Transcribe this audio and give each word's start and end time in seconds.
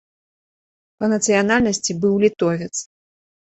Па 1.03 1.09
нацыянальнасці 1.13 1.97
быў 2.07 2.17
літовец. 2.25 2.73